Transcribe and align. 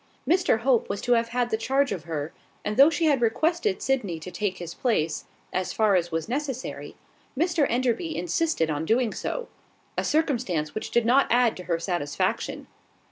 Mr 0.27 0.61
Hope 0.61 0.89
was 0.89 0.99
to 1.01 1.11
have 1.13 1.27
had 1.27 1.51
the 1.51 1.57
charge 1.57 1.91
of 1.91 2.05
her; 2.05 2.33
and 2.65 2.75
though 2.75 2.89
she 2.89 3.05
had 3.05 3.21
requested 3.21 3.83
Sydney 3.83 4.19
to 4.21 4.31
take 4.31 4.57
his 4.57 4.73
place, 4.73 5.25
as 5.53 5.73
far 5.73 5.93
as 5.95 6.11
was 6.11 6.27
necessary, 6.27 6.95
Mr 7.37 7.67
Enderby 7.69 8.17
insisted 8.17 8.71
on 8.71 8.83
doing 8.83 9.13
so; 9.13 9.47
a 9.95 10.03
circumstance 10.03 10.73
which 10.73 10.89
did 10.89 11.05
not 11.05 11.27
add 11.29 11.55
to 11.57 11.65
her 11.65 11.77
satisfaction. 11.79 12.65